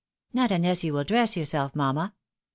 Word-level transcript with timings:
"Not 0.33 0.51
unless 0.51 0.83
you 0.83 0.93
will 0.93 1.03
dress 1.03 1.37
yourself, 1.37 1.75
mamma." 1.75 2.15